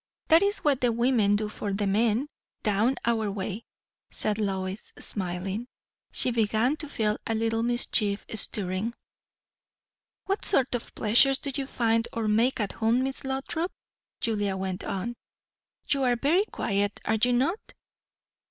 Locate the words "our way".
3.05-3.65